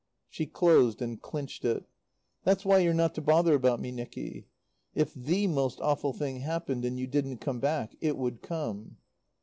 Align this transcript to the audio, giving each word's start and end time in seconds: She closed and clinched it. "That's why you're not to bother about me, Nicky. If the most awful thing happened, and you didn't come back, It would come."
She 0.31 0.47
closed 0.47 0.99
and 0.99 1.21
clinched 1.21 1.63
it. 1.63 1.85
"That's 2.43 2.65
why 2.65 2.79
you're 2.79 2.91
not 2.91 3.13
to 3.13 3.21
bother 3.21 3.53
about 3.53 3.79
me, 3.79 3.91
Nicky. 3.91 4.47
If 4.95 5.13
the 5.13 5.45
most 5.45 5.79
awful 5.79 6.11
thing 6.11 6.37
happened, 6.39 6.85
and 6.85 6.97
you 6.97 7.05
didn't 7.05 7.37
come 7.37 7.59
back, 7.59 7.95
It 8.01 8.17
would 8.17 8.41
come." 8.41 8.97